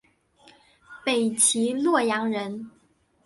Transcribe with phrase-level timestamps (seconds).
[1.05, 2.71] 北齐洛阳人。